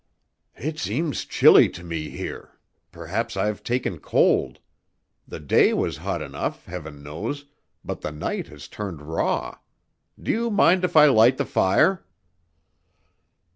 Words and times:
"It 0.57 0.79
seems 0.79 1.25
chilly 1.25 1.69
to 1.69 1.83
me 1.83 2.09
here 2.09 2.57
Perhaps 2.91 3.37
I've 3.37 3.61
taken 3.61 3.99
cold. 3.99 4.57
The 5.27 5.39
day 5.39 5.73
was 5.75 5.97
hot 5.97 6.23
enough, 6.23 6.65
heaven 6.65 7.03
knows, 7.03 7.45
but 7.85 8.01
the 8.01 8.11
night 8.11 8.47
has 8.47 8.67
turned 8.67 9.03
raw 9.03 9.59
Do 10.19 10.31
you 10.31 10.49
mind 10.49 10.83
if 10.83 10.97
I 10.97 11.05
light 11.05 11.37
the 11.37 11.45
fire?" 11.45 12.03